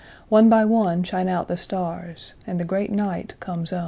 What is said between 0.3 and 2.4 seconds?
by one14Shine out the stars,